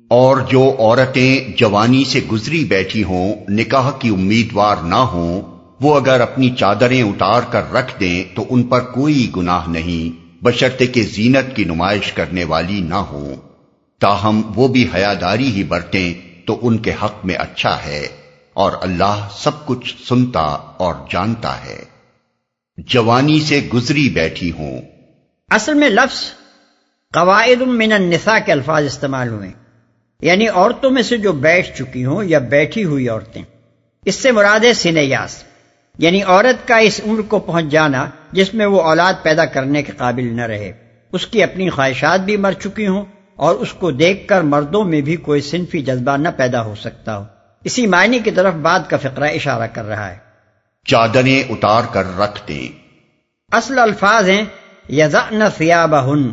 اور 0.07 0.37
جو 0.51 0.75
عورتیں 0.79 1.39
جوانی 1.57 2.03
سے 2.03 2.19
گزری 2.31 2.63
بیٹھی 2.63 3.03
ہوں، 3.03 3.33
نکاح 3.49 3.91
کی 3.99 4.09
امیدوار 4.09 4.75
نہ 4.83 4.95
ہوں، 4.95 5.41
وہ 5.81 5.95
اگر 5.95 6.21
اپنی 6.21 6.49
چادریں 6.49 7.01
اتار 7.01 7.41
کر 7.49 7.61
رکھ 7.73 7.99
دیں 7.99 8.23
تو 8.35 8.45
ان 8.49 8.63
پر 8.63 8.79
کوئی 8.79 9.31
گناہ 9.37 9.69
نہیں 9.69 10.23
بشرتے 10.43 10.87
کے 10.87 11.03
زینت 11.03 11.55
کی 11.55 11.63
نمائش 11.63 12.11
کرنے 12.11 12.43
والی 12.43 12.81
نہ 12.81 12.95
ہوں۔ 12.95 13.52
تاہم 14.03 14.41
وہ 14.55 14.67
بھی 14.67 14.89
حیاداری 14.95 15.51
ہی 15.51 15.63
برتیں 15.63 16.13
تو 16.47 16.59
ان 16.61 16.77
کے 16.77 16.93
حق 17.03 17.25
میں 17.25 17.35
اچھا 17.35 17.85
ہے 17.85 18.07
اور 18.53 18.71
اللہ 18.81 19.27
سب 19.37 19.65
کچھ 19.65 19.95
سنتا 20.09 20.39
اور 20.77 20.95
جانتا 21.09 21.65
ہے۔ 21.65 21.83
جوانی 22.77 23.41
سے 23.41 23.69
گزری 23.73 24.09
بیٹھی 24.09 24.51
ہوں۔ 24.51 24.81
اصل 25.51 25.73
میں 25.73 25.89
لفظ 25.89 26.21
قواعد 27.13 27.61
من 27.61 27.91
النساء 27.91 28.37
کے 28.45 28.51
الفاظ 28.51 28.85
استعمال 28.85 29.29
ہوئے۔ 29.29 29.49
یعنی 30.21 30.47
عورتوں 30.47 30.89
میں 30.89 31.01
سے 31.01 31.17
جو 31.17 31.31
بیٹھ 31.31 31.77
چکی 31.77 32.05
ہوں 32.05 32.23
یا 32.23 32.39
بیٹھی 32.39 32.83
ہوئی 32.83 33.09
عورتیں۔ 33.09 33.43
اس 34.05 34.15
سے 34.15 34.31
مراد 34.31 34.59
ہے 34.59 34.73
سنیاس۔ 34.73 35.43
یعنی 35.97 36.23
عورت 36.23 36.67
کا 36.67 36.77
اس 36.77 37.01
عمر 37.05 37.21
کو 37.21 37.39
پہنچ 37.39 37.65
جانا 37.65 38.09
جس 38.31 38.53
میں 38.53 38.65
وہ 38.65 38.81
اولاد 38.81 39.13
پیدا 39.23 39.45
کرنے 39.45 39.83
کے 39.83 39.91
قابل 39.97 40.35
نہ 40.35 40.41
رہے۔ 40.41 40.71
اس 41.11 41.27
کی 41.27 41.43
اپنی 41.43 41.69
خواہشات 41.69 42.19
بھی 42.19 42.37
مر 42.37 42.51
چکی 42.51 42.87
ہوں۔ 42.87 43.05
اور 43.43 43.55
اس 43.55 43.73
کو 43.73 43.91
دیکھ 43.91 44.27
کر 44.27 44.41
مردوں 44.41 44.83
میں 44.83 45.01
بھی 45.01 45.15
کوئی 45.15 45.41
صنفی 45.41 45.81
جذبہ 45.81 46.17
نہ 46.17 46.29
پیدا 46.37 46.63
ہو 46.65 46.75
سکتا 46.75 47.17
ہو۔ 47.17 47.23
اسی 47.63 47.87
معنی 47.87 48.19
کی 48.19 48.31
طرف 48.31 48.53
بعد 48.53 48.79
کا 48.89 48.97
فقرہ 48.97 49.29
اشارہ 49.29 49.67
کر 49.73 49.85
رہا 49.85 50.09
ہے۔ 50.11 50.17
چادریں 50.85 51.43
اتار 51.49 51.83
کر 51.91 52.17
رکھ 52.17 52.39
دیں 52.47 52.67
اصل 53.51 53.79
الفاظ 53.79 54.29
ہیں 54.29 54.43
یزن 54.89 55.43
سیابہن 55.57 56.23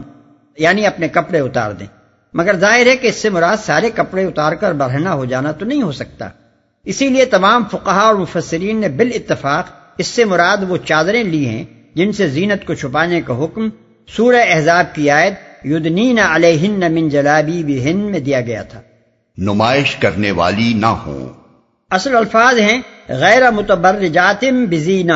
یعنی 0.59 0.87
اپنے 0.87 1.09
کپڑے 1.09 1.41
اتار 1.41 1.73
دیں۔ 1.73 1.87
مگر 2.35 2.57
ظاہر 2.57 2.87
ہے 2.87 2.97
کہ 2.97 3.07
اس 3.07 3.17
سے 3.17 3.31
مراد 3.31 3.57
سارے 3.57 3.91
کپڑے 3.91 4.25
اتار 4.25 4.53
کر 4.53 4.73
برہنا 4.73 5.15
ہو 5.15 5.25
جانا 5.25 5.53
تو 5.53 5.65
نہیں 5.65 5.83
ہو 5.83 5.93
سکتا۔ 5.93 6.29
اسی 6.85 7.09
لیے 7.09 7.25
تمام 7.25 7.65
فقہا 7.71 8.01
اور 8.01 8.15
مفسرین 8.15 8.81
نے 8.81 8.89
بال 8.89 9.11
اتفاق 9.15 9.65
اس 9.99 10.07
سے 10.07 10.25
مراد 10.25 10.57
وہ 10.69 10.77
چادریں 10.85 11.25
لی 11.25 11.47
ہیں 11.49 11.65
جن 11.95 12.13
سے 12.13 12.29
زینت 12.29 12.67
کو 12.67 12.75
چھپانے 12.75 13.21
کا 13.21 13.45
حکم 13.45 13.69
سورہ 14.17 14.43
احزاب 14.47 14.95
کی 14.95 15.11
آیت 15.11 15.35
یدنین 15.65 16.19
علیہن 16.19 16.95
من 16.95 17.09
جلابی 17.09 17.65
بہن 17.65 17.97
میں 17.97 18.21
دیا 18.21 18.41
گیا 18.41 18.63
تھا۔ 18.63 18.81
نمائش 19.39 19.97
کرنے 19.97 20.31
والی 20.31 20.73
نہ 20.75 20.87
ہوں۔ 20.87 21.29
اصل 21.91 22.17
الفاظ 22.17 22.59
ہیں 22.59 22.81
غیر 23.09 23.51
متبرجات 23.51 24.45
بزینہ۔ 24.71 25.13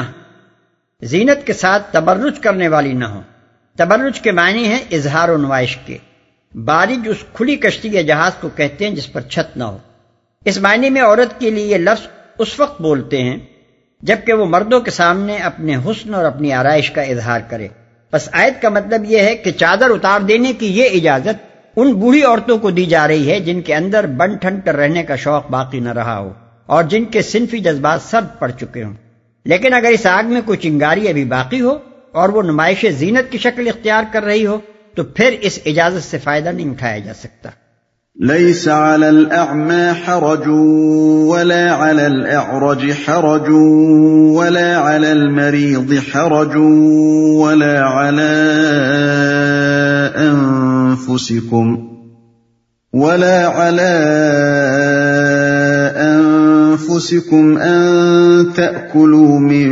زینت 1.02 1.46
کے 1.46 1.52
ساتھ 1.52 1.92
تبرج 1.92 2.38
کرنے 2.38 2.68
والی 2.68 2.92
نہ 2.92 3.04
ہو 3.04 3.20
تبرج 3.76 4.20
کے 4.20 4.32
معنی 4.32 4.64
ہیں 4.64 4.78
اظہار 4.90 5.28
و 5.28 5.36
نمائش 5.36 5.76
کے۔ 5.76 5.98
بارج 6.54 7.08
اس 7.08 7.16
کھلی 7.32 7.56
کشتی 7.56 7.88
یا 7.92 8.02
جہاز 8.02 8.32
کو 8.40 8.48
کہتے 8.48 8.88
ہیں 8.88 8.94
جس 8.94 9.12
پر 9.12 9.20
چھت 9.20 9.56
نہ 9.56 9.64
ہو۔ 9.64 9.78
اس 10.44 10.58
معنی 10.58 10.90
میں 10.90 11.02
عورت 11.02 11.40
کے 11.40 11.50
لیے 11.50 11.66
یہ 11.66 11.76
لفظ 11.76 12.06
اس 12.38 12.60
وقت 12.60 12.80
بولتے 12.80 13.22
ہیں 13.22 13.36
جبکہ 14.00 14.32
وہ 14.32 14.46
مردوں 14.46 14.80
کے 14.80 14.90
سامنے 14.90 15.36
اپنے 15.36 15.76
حسن 15.76 16.14
اور 16.14 16.24
اپنی 16.24 16.52
آرائش 16.52 16.90
کا 16.90 17.02
اظہار 17.02 17.40
کرے۔ 17.48 17.68
بس 18.14 18.28
آیت 18.32 18.62
کا 18.62 18.68
مطلب 18.68 19.04
یہ 19.04 19.18
ہے 19.18 19.36
کہ 19.36 19.50
چادر 19.50 19.90
اتار 19.90 20.20
دینے 20.20 20.52
کی 20.52 20.66
یہ 20.66 20.88
اجازت 20.92 21.42
ان 21.76 21.92
بوڑھی 21.92 22.22
عورتوں 22.22 22.58
کو 22.58 22.70
دی 22.70 22.86
جا 22.86 23.08
رہی 23.08 23.30
ہے 23.30 23.40
جن 23.40 23.62
کے 23.62 23.74
اندر 23.74 24.06
بن 24.06 24.36
ٹھن 24.36 24.60
کر 24.64 24.76
رہنے 24.76 25.02
کا 25.02 25.16
شوق 25.16 25.50
باقی 25.50 25.80
نہ 25.80 25.92
رہا 25.92 26.18
ہو 26.18 26.32
اور 26.66 26.84
جن 26.84 27.04
کے 27.04 27.22
صنفی 27.22 27.58
جذبات 27.58 28.02
سرد 28.02 28.38
پڑ 28.38 28.50
چکے 28.50 28.84
ہوں۔ 28.84 28.94
لیکن 29.44 29.74
اگر 29.74 29.90
اس 29.90 30.06
آگ 30.06 30.22
میں 30.24 30.40
کوئی 30.44 30.58
چنگاری 30.58 31.08
ابھی 31.08 31.24
باقی 31.24 31.60
ہو 31.60 31.78
اور 32.12 32.28
وہ 32.28 32.42
نمائش 32.42 32.84
زینت 32.98 33.32
کی 33.32 33.38
شکل 33.38 33.68
اختیار 33.68 34.04
کر 34.12 34.22
رہی 34.22 34.46
ہو 34.46 34.58
تو 34.94 35.04
پھر 35.04 35.36
اس 35.40 35.58
اجازت 35.66 36.10
سے 36.10 36.18
فائدہ 36.18 36.48
نہیں 36.48 36.70
اٹھایا 36.70 36.98
جا 36.98 37.14
سکتا۔ 37.14 37.50
ليس 38.20 38.68
على 38.68 39.08
الأعمى 39.08 39.92
حرج 39.92 40.48
ولا 41.28 41.72
على 41.72 42.06
الأعرج 42.06 42.92
حرج 42.92 43.50
ولا 44.30 44.76
على 44.76 45.12
المريض 45.12 45.94
حرج 45.94 46.56
ولا 47.36 47.80
على 47.80 48.32
أنفسكم 50.16 51.88
ولا 52.92 53.46
على 53.46 53.94
أنفسكم 55.96 57.58
أن 57.58 58.52
تأكلوا 58.56 59.38
من 59.38 59.70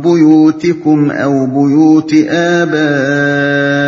بيوتكم 0.00 1.10
أو 1.10 1.46
بيوت 1.46 2.14
آبائكم 2.28 3.87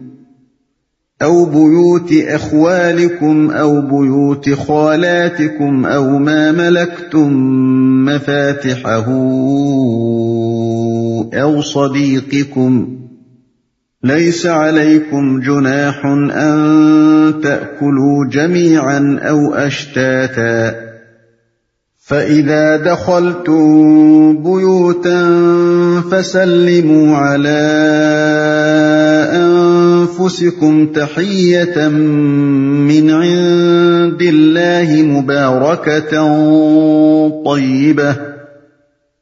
أو 1.21 1.45
بيوت 1.45 2.13
أخوالكم 2.27 3.51
أو 3.51 3.81
بيوت 3.81 4.49
خالاتكم 4.49 5.85
أو 5.85 6.17
ما 6.17 6.51
ملكتم 6.51 7.33
مفاتحه 8.05 9.05
أو 11.33 11.61
صديقكم 11.61 12.97
ليس 14.03 14.45
عليكم 14.45 15.39
جناح 15.39 16.05
أن 16.05 17.33
تأكلوا 17.43 18.25
جميعا 18.31 19.19
أو 19.21 19.53
أشتاتا 19.53 20.91
فإذا 22.05 22.77
دخلتم 22.77 23.63
بيوتا 24.43 25.21
فسلموا 26.11 27.17
على 27.17 27.61
أنفسكم 30.01 30.87
تحية 30.87 31.87
من 32.87 33.11
عند 33.11 34.21
الله 34.21 35.01
مباركة 35.01 36.11
طيبة. 37.45 38.15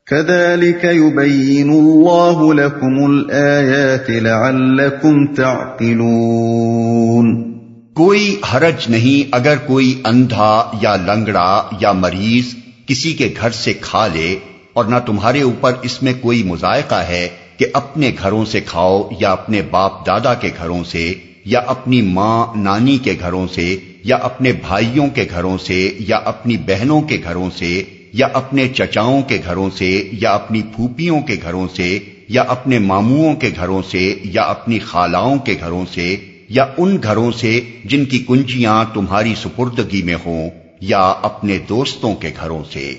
كذلك 0.07 0.83
يبين 0.83 1.69
الله 1.69 2.53
لكم 2.53 3.11
الآيات 3.11 4.09
لعلكم 4.09 5.25
تعقلون. 5.25 7.49
کوئی 7.93 8.35
حرج 8.53 8.89
نہیں 8.89 9.29
اگر 9.31 9.55
کوئی 9.65 10.01
اندھا 10.05 10.71
یا 10.81 10.95
لنگڑا 10.95 11.63
یا 11.79 11.91
مریض 11.91 12.55
کسی 12.85 13.13
کے 13.13 13.33
گھر 13.41 13.49
سے 13.49 13.73
کھا 13.73 14.07
لے 14.07 14.35
اور 14.73 14.85
نہ 14.85 14.95
تمہارے 15.05 15.41
اوپر 15.41 15.71
اس 15.81 16.03
میں 16.03 16.13
کوئی 16.21 16.43
مذائقہ 16.43 16.95
ہے 16.95 17.29
کہ 17.59 17.65
اپنے 17.73 18.11
گھروں 18.19 18.43
سے 18.45 18.59
کھاؤ 18.61 19.01
یا 19.19 19.31
اپنے 19.31 19.61
باپ 19.61 20.05
دادا 20.07 20.33
کے 20.33 20.49
گھروں 20.57 20.83
سے 20.83 21.13
یا 21.45 21.59
اپنی 21.67 22.01
ماں 22.01 22.57
نانی 22.57 22.97
کے 22.97 23.15
گھروں 23.19 23.45
سے 23.47 23.75
یا 24.03 24.15
اپنے 24.15 24.51
بھائیوں 24.51 25.07
کے 25.15 25.25
گھروں 25.31 25.57
سے 25.57 25.79
یا 25.99 26.17
اپنی 26.25 26.57
بہنوں 26.57 27.01
کے 27.01 27.17
گھروں 27.23 27.49
سے 27.57 27.71
یا 28.13 28.27
اپنے 28.33 28.67
چچاؤں 28.67 29.21
کے 29.21 29.37
گھروں 29.45 29.69
سے 29.77 29.89
یا 30.11 30.31
اپنی 30.31 30.61
پھوپھیوں 30.75 31.21
کے 31.21 31.35
گھروں 31.43 31.67
سے 31.75 31.97
یا 32.27 32.41
اپنے 32.47 32.79
ماموؤں 32.79 33.35
کے 33.35 33.49
گھروں 33.55 33.81
سے 33.89 34.15
یا 34.23 34.41
اپنی 34.41 34.79
خالاؤں 34.79 35.37
کے 35.37 35.55
گھروں 35.59 35.85
سے 35.93 36.15
یا 36.49 36.65
ان 36.77 36.97
گھروں 37.03 37.31
سے 37.31 37.59
جن 37.85 38.05
کی 38.05 38.19
کنجیاں 38.19 38.83
تمہاری 38.93 39.33
سپردگی 39.35 40.01
میں 40.01 40.15
ہوں 40.25 40.49
یا 40.81 41.01
اپنے 41.21 41.57
دوستوں 41.69 42.15
کے 42.15 42.31
گھروں 42.41 42.63
سے 42.71 42.93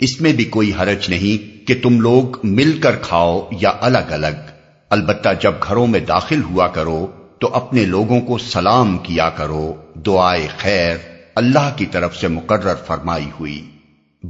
اس 0.00 0.20
میں 0.20 0.32
بھی 0.32 0.44
کوئی 0.44 0.72
حرج 0.72 1.10
نہیں 1.10 1.66
کہ 1.66 1.74
تم 1.82 2.00
لوگ 2.00 2.46
مل 2.46 2.80
کر 2.80 2.96
کھاؤ 2.96 3.48
یا 3.60 3.72
الگ 3.80 3.98
الگ۔ 3.98 4.50
البتہ 4.90 5.28
جب 5.40 5.52
گھروں 5.68 5.86
میں 5.86 6.00
داخل 6.00 6.42
ہوا 6.42 6.66
کرو 6.66 7.06
تو 7.40 7.54
اپنے 7.54 7.84
لوگوں 7.84 8.20
کو 8.20 8.38
سلام 8.38 8.98
کیا 8.98 9.30
کرو۔ 9.30 9.74
دعائے 9.94 10.48
خیر 10.58 10.96
اللہ 11.34 11.70
کی 11.76 11.86
طرف 11.86 12.16
سے 12.16 12.28
مقرر 12.28 12.74
فرمائی 12.86 13.30
ہوئی۔ 13.40 13.70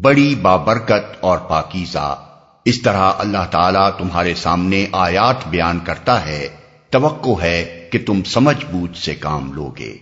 بڑی 0.02 0.34
بابرکت 0.34 1.16
اور 1.20 1.38
پاکیزہ۔ 1.38 2.24
اس 2.64 2.82
طرح 2.82 3.12
اللہ 3.18 3.44
تعالیٰ 3.50 3.90
تمہارے 3.98 4.34
سامنے 4.34 4.86
آیات 4.92 5.48
بیان 5.48 5.78
کرتا 5.84 6.26
ہے۔ 6.26 6.48
توقع 6.90 7.42
ہے 7.42 7.88
کہ 7.92 7.98
تم 8.06 8.22
سمجھ 8.22 8.64
بوجھ 8.70 8.98
سے 8.98 9.14
کام 9.14 9.52
لوگے۔ 9.52 9.96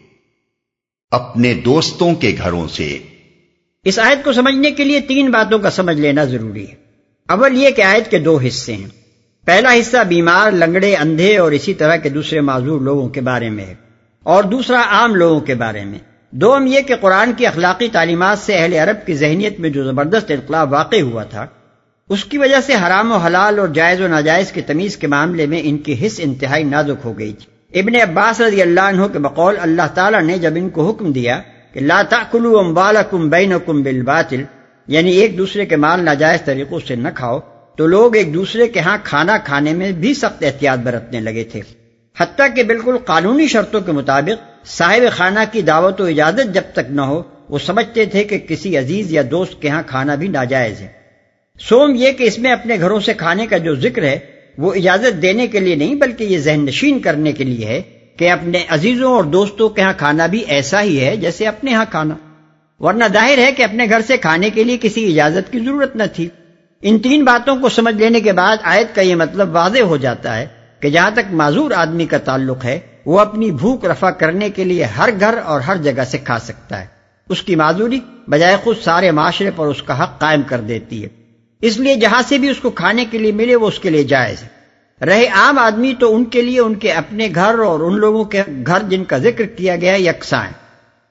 اپنے 1.10 1.54
دوستوں 1.54 2.14
کے 2.14 2.36
گھروں 2.38 2.68
سے 2.68 2.98
اس 3.84 3.98
آیت 3.98 4.24
کو 4.24 4.32
سمجھنے 4.32 4.70
کے 4.70 4.84
لیے 4.84 5.00
تین 5.00 5.30
باتوں 5.30 5.58
کا 5.58 5.70
سمجھ 5.70 5.96
لینا 5.96 6.24
ضروری 6.24 6.68
ہے۔ 6.68 6.74
اول 7.28 7.62
یہ 7.62 7.70
کہ 7.70 7.82
آیت 7.82 8.10
کے 8.10 8.18
دو 8.18 8.38
حصے 8.46 8.72
ہیں۔ 8.72 8.88
پہلا 9.44 9.72
حصہ 9.72 10.04
بیمار، 10.08 10.50
لنگڑے، 10.50 10.94
اندھے 10.94 11.38
اور 11.38 11.52
اسی 11.52 11.74
طرح 11.74 11.96
کے 11.96 12.08
دوسرے 12.08 12.40
معذور 12.40 12.80
لوگوں 12.80 13.08
کے 13.08 13.20
بارے 13.20 13.50
میں 13.50 13.66
ہے۔ 13.66 13.74
اور 14.22 14.44
دوسرا 14.44 14.82
عام 14.88 15.14
لوگوں 15.14 15.40
کے 15.40 15.54
بارے 15.54 15.84
میں۔ 15.84 15.98
دوم 16.30 16.66
یہ 16.66 16.80
کہ 16.80 16.96
قرآن 16.96 17.32
کی 17.32 17.46
اخلاقی 17.46 17.88
تعلیمات 17.88 18.38
سے 18.38 18.54
اہل 18.54 18.72
عرب 18.72 19.06
کی 19.06 19.14
ذہنیت 19.14 19.60
میں 19.60 19.70
جو 19.70 19.84
زبردست 19.84 20.30
انقلاب 20.30 20.72
واقع 20.72 21.00
ہوا 21.00 21.22
تھا، 21.22 21.46
اس 22.08 22.24
کی 22.24 22.38
وجہ 22.38 22.56
سے 22.66 22.74
حرام 22.74 23.12
و 23.12 23.16
حلال 23.16 23.58
اور 23.58 23.68
جائز 23.68 24.00
و 24.00 24.08
ناجائز 24.08 24.52
کی 24.52 24.60
تمیز 24.60 24.96
کے 24.96 25.06
معاملے 25.06 25.46
میں 25.46 25.60
ان 25.64 25.78
کی 25.78 26.06
حص 26.06 26.20
انتہائی 26.22 26.64
نازک 26.64 27.06
ہو 27.06 27.18
گئی 27.18 27.32
تھی۔ 27.32 27.80
ابن 27.80 27.94
عباس 27.94 28.40
رضی 28.40 28.62
اللہ 28.62 28.80
عنہ 28.80 29.02
کے 29.12 29.18
بقول 29.18 29.54
اللہ 29.60 29.88
تعالیٰ 29.94 30.22
نے 30.22 30.38
جب 30.38 30.52
ان 30.56 30.68
کو 30.68 30.90
حکم 30.90 31.12
دیا 31.12 31.40
کہ 31.74 31.80
لا 31.80 32.02
تاکلوا 32.02 32.60
اموالکم 32.60 33.28
بینکم 33.28 33.82
بالباطل 33.82 34.42
یعنی 34.88 35.10
ایک 35.10 35.38
دوسرے 35.38 35.66
کے 35.66 35.76
مال 35.76 36.04
ناجائز 36.04 36.42
طریقوں 36.44 36.78
سے 36.88 36.94
نہ 36.94 37.08
کھاؤ، 37.14 37.40
تو 37.76 37.86
لوگ 37.86 38.16
ایک 38.16 38.34
دوسرے 38.34 38.68
کے 38.68 38.80
ہاں 38.80 38.96
کھانا 39.04 39.38
کھانے 39.38 39.72
میں 39.72 39.92
بھی 39.92 40.14
سخت 40.14 40.44
احتیاط 40.44 40.78
برتنے 40.78 41.20
لگے 41.20 41.44
تھے۔ 41.44 41.60
حتیٰ 42.20 42.46
کہ 42.56 42.62
بالکل 42.62 42.98
قانونی 42.98 43.46
شرطوں 43.46 43.80
کے 43.80 43.92
مطابق 43.92 44.66
صاحب 44.66 45.12
خانہ 45.12 45.40
کی 45.52 45.62
دعوت 45.62 46.00
و 46.00 46.04
اجازت 46.04 46.54
جب 46.54 46.62
تک 46.72 46.90
نہ 46.90 47.00
ہو، 47.00 47.22
وہ 47.48 47.58
سمجھتے 47.58 48.04
تھے 48.04 48.24
کہ 48.24 48.38
کسی 48.38 48.76
عزیز 48.78 49.12
یا 49.12 49.22
دوست 49.30 49.62
کے 49.62 49.68
ہاں 49.68 49.82
کھانا 49.86 50.14
بھی 50.14 50.28
ناجائز 50.28 50.80
ہے۔ 50.80 50.88
سوم 51.60 51.94
یہ 51.94 52.12
کہ 52.12 52.24
اس 52.24 52.38
میں 52.38 52.52
اپنے 52.52 52.76
گھروں 52.80 53.00
سے 53.00 53.14
کھانے 53.14 53.46
کا 53.46 53.58
جو 53.58 53.74
ذکر 53.74 54.02
ہے، 54.02 54.18
وہ 54.58 54.74
اجازت 54.74 55.22
دینے 55.22 55.46
کے 55.46 55.60
لیے 55.60 55.74
نہیں، 55.74 55.94
بلکہ 55.94 56.24
یہ 56.24 56.38
ذہن 56.38 56.60
نشین 56.60 56.98
کرنے 56.98 57.32
کے 57.32 57.44
لیے 57.44 57.66
ہے۔ 57.66 57.82
کہ 58.16 58.30
اپنے 58.30 58.64
عزیزوں 58.68 59.14
اور 59.14 59.24
دوستوں 59.24 59.68
کے 59.68 59.82
ہاں 59.82 59.92
کھانا 59.98 60.26
بھی 60.26 60.38
ایسا 60.38 60.82
ہی 60.82 61.04
ہے 61.04 61.16
جیسے 61.16 61.46
اپنے 61.46 61.74
ہاں 61.74 61.84
کھانا۔ 61.90 62.14
ورنہ 62.80 63.04
ظاہر 63.12 63.38
ہے 63.38 63.52
کہ 63.52 63.62
اپنے 63.62 63.86
گھر 63.88 64.00
سے 64.06 64.16
کھانے 64.16 64.50
کے 64.50 64.64
لیے 64.64 64.78
کسی 64.80 65.12
اجازت 65.12 65.52
کی 65.52 65.58
ضرورت 65.58 65.96
نہ 65.96 66.02
تھی۔ 66.14 66.28
ان 66.82 66.98
تین 66.98 67.24
باتوں 67.24 67.56
کو 67.56 67.68
سمجھ 67.68 67.94
لینے 67.94 68.20
کے 68.20 68.32
بعد 68.32 68.56
آیت 68.62 68.94
کا 68.94 69.02
یہ 69.02 69.14
مطلب 69.14 69.48
واضح 69.52 69.78
ہو 69.78 69.96
جاتا 69.96 70.36
ہے 70.36 70.46
کہ 70.80 70.90
جہاں 70.90 71.10
تک 71.10 71.32
معذور 71.32 71.70
آدمی 71.70 72.06
کا 72.06 72.18
تعلق 72.18 72.64
ہے، 72.64 72.80
وہ 73.06 73.20
اپنی 73.20 73.50
بھوک 73.50 73.84
رفع 73.84 74.10
کرنے 74.10 74.50
کے 74.50 74.64
لیے 74.64 74.84
ہر 74.84 75.10
گھر 75.20 75.38
اور 75.44 75.60
ہر 75.60 75.76
جگہ 75.76 76.04
سے 76.04 76.18
کھا 76.18 76.38
سکتا 76.38 76.80
ہے۔ 76.80 76.86
اس 77.28 77.42
کی 77.42 77.56
معذوری 77.56 78.00
بجائے 78.28 78.56
خود 78.64 78.76
سارے 78.84 79.10
معاشرے 79.10 79.50
پر 79.56 79.66
اس 79.66 79.82
کا 79.82 80.02
حق 80.02 80.20
قائم 80.20 80.42
کر 80.42 80.60
دیتی 80.60 81.04
ہے۔ 81.04 81.08
اس 81.62 81.76
لیے 81.78 81.94
جہاں 81.94 82.22
سے 82.28 82.38
بھی 82.38 82.48
اس 82.48 82.58
کو 82.58 82.70
کھانے 82.70 83.04
کے 83.10 83.18
لیے 83.18 83.32
ملے، 83.32 83.56
وہ 83.56 83.68
اس 83.68 83.78
کے 83.78 83.90
لیے 83.90 84.04
جائز 84.04 84.42
ہے۔ 84.42 84.53
رہے 85.00 85.26
عام 85.26 85.58
آدمی 85.58 85.94
تو 85.98 86.16
ان 86.16 86.24
کے 86.24 86.42
لیے 86.42 86.60
ان 86.60 86.74
کے 86.74 86.92
اپنے 86.92 87.28
گھر 87.34 87.58
اور 87.58 87.80
ان 87.80 87.98
لوگوں 87.98 88.24
کے 88.24 88.42
گھر 88.66 88.82
جن 88.88 89.04
کا 89.04 89.18
ذکر 89.18 89.44
کیا 89.44 89.76
گیا 89.76 89.94
یکساں 89.96 90.44
ہیں۔ 90.44 90.52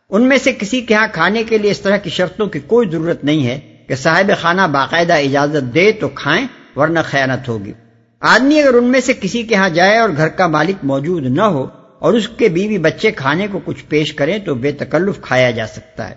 ان 0.10 0.24
میں 0.24 0.38
سے 0.38 0.52
کسی 0.52 0.82
کے 0.82 0.94
ہاں 0.94 1.08
کھانے 1.14 1.44
کے 1.44 1.58
لیے 1.58 1.72
اس 1.72 1.80
طرح 1.80 1.98
کی 1.98 2.10
شرطوں 2.10 2.48
کی 2.48 2.60
کوئی 2.60 2.90
ضرورت 2.90 3.24
نہیں 3.24 3.48
ہے 3.48 3.60
کہ 3.88 3.96
صاحب 3.96 4.32
خانہ 4.42 4.62
باقاعدہ 4.72 5.14
اجازت 5.14 5.74
دے 5.74 5.92
تو 5.92 6.10
کھائیں، 6.10 6.48
ورنہ 6.76 7.00
خیانت 7.04 7.50
ہوگی۔ 7.50 7.74
آدمی 8.20 8.62
اگر 8.62 8.74
ان 8.74 8.84
میں 8.84 9.00
سے 9.00 9.14
کسی 9.22 9.44
کے 9.44 9.56
ہاں 9.56 9.70
جائے 9.70 9.98
اور 9.98 10.10
گھر 10.18 10.28
کا 10.28 10.48
مالک 10.48 10.76
موجود 10.84 11.26
نہ 11.26 11.42
ہو 11.42 11.68
اور 12.00 12.14
اس 12.14 12.28
کے 12.28 12.50
بیوی 12.50 12.78
بچے 12.78 13.12
کھانے 13.12 13.48
کو 13.52 13.60
کچھ 13.66 13.86
پیش 13.90 14.14
کریں 14.14 14.40
تو 14.40 14.56
بے 14.56 14.72
تکلف 14.72 15.22
کھایا 15.22 15.52
جا 15.52 15.68
سکتا 15.68 16.10
ہے۔ 16.10 16.16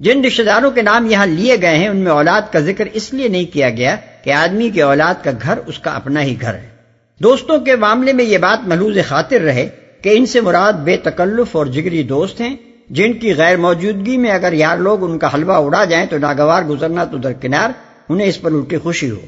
جن 0.00 0.24
رشتے 0.24 0.42
داروں 0.42 0.70
کے 0.70 0.82
نام 0.82 1.10
یہاں 1.10 1.26
لیے 1.26 1.56
گئے 1.62 1.78
ہیں، 1.78 1.88
ان 1.88 1.96
میں 1.96 2.12
اولاد 2.12 2.42
کا 2.52 2.58
ذکر 2.58 2.86
اس 2.92 3.14
لیے 3.14 3.28
نہیں 3.28 3.44
کیا 3.44 3.70
گیا 3.70 3.96
کہ 4.24 4.30
آدمی 4.30 4.70
کے 4.70 4.82
اولاد 4.82 5.14
کا 5.24 5.30
گھر 5.42 5.58
اس 5.66 5.78
کا 5.78 5.90
اپنا 5.90 6.22
ہی 6.22 6.36
گھر 6.40 6.54
ہے۔ 6.54 6.75
دوستوں 7.22 7.58
کے 7.58 7.76
معاملے 7.76 8.12
میں 8.12 8.24
یہ 8.24 8.38
بات 8.38 8.68
محلوز 8.68 8.98
خاطر 9.08 9.40
رہے 9.40 9.68
کہ 10.02 10.08
ان 10.08 10.26
سے 10.26 10.40
مراد 10.40 10.72
بے 10.72 10.96
تکلف 10.96 11.56
اور 11.56 11.66
جگری 11.66 12.02
دوست 12.02 12.40
ہیں 12.40 12.56
جن 12.90 13.12
کی 13.12 13.34
غیر 13.34 13.56
موجودگی 13.56 14.16
میں 14.16 14.30
اگر 14.30 14.52
یار 14.52 14.76
لوگ 14.76 15.10
ان 15.10 15.18
کا 15.18 15.34
حلوہ 15.34 15.52
اڑا 15.52 15.84
جائیں 15.84 16.06
تو 16.06 16.18
ناگوار 16.18 16.62
گزرنا 16.62 17.04
تو 17.04 17.16
درکنار 17.16 17.70
انہیں 18.08 18.28
اس 18.28 18.40
پر 18.40 18.52
الٹی 18.52 18.78
خوشی 18.78 19.10
ہو۔ 19.10 19.20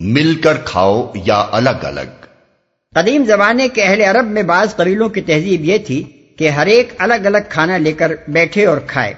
مل 0.00 0.34
کر 0.34 0.54
کھاؤ 0.64 1.12
یا 1.14 1.46
الگ 1.50 1.84
الگ۔ 1.84 2.26
قدیم 2.94 3.24
زمانے 3.24 3.68
کے 3.68 3.82
اہل 3.82 4.00
عرب 4.00 4.26
میں 4.26 4.42
بعض 4.42 4.76
قبیلوں 4.76 5.08
کی 5.08 5.20
تہذیب 5.20 5.64
یہ 5.64 5.78
تھی 5.78 6.02
کہ 6.38 6.48
ہر 6.48 6.66
ایک 6.66 6.92
الگ 6.98 7.26
الگ 7.26 7.38
کھانا 7.48 7.76
لے 7.76 7.92
کر 7.92 8.12
بیٹھے 8.28 8.66
اور 8.66 8.78
کھائے۔ 8.86 9.14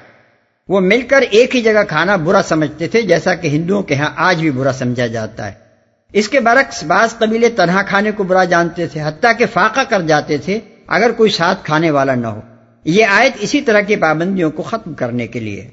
وہ 0.69 0.81
مل 0.81 1.03
کر 1.03 1.25
ایک 1.31 1.57
ہی 1.57 1.63
جگہ 1.63 1.85
کھانا 1.89 2.17
برا 2.17 2.43
سمجھتے 2.43 2.89
تھے 2.89 3.03
جیسا 3.03 3.35
کہ 3.35 3.49
ہندوؤں 3.49 3.83
کے 3.83 3.95
ہاں 3.95 4.11
آج 4.17 4.41
بھی 4.41 4.51
برا 4.51 4.73
سمجھا 4.73 5.07
جاتا 5.07 5.47
ہے۔ 5.47 5.66
اس 6.13 6.29
کے 6.29 6.41
برعکس 6.41 6.85
بعض 6.85 7.19
قبیلے 7.19 7.49
تنہا 7.49 7.83
کھانے 7.83 8.11
کو 8.11 8.25
برا 8.25 8.45
جانتے 8.45 8.87
تھے، 8.87 9.03
حتیٰ 9.03 9.33
کہ 9.39 9.47
فاقہ 9.53 9.81
کر 9.81 10.03
جاتے 10.03 10.39
تھے 10.39 10.61
اگر 10.87 11.13
کوئی 11.13 11.31
ساتھ 11.31 11.65
کھانے 11.65 11.91
والا 11.91 12.15
نہ 12.15 12.27
ہو۔ 12.27 12.41
یہ 12.85 13.07
آیت 13.07 13.33
اسی 13.41 13.61
طرح 13.61 13.81
کی 13.81 13.97
پابندیوں 13.97 14.51
کو 14.51 14.63
ختم 14.63 14.95
کرنے 14.95 15.27
کے 15.27 15.41
لیے۔ 15.41 15.71